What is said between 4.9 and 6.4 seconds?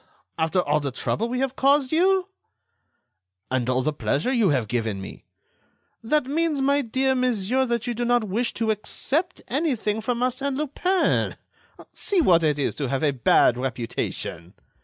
me!" "That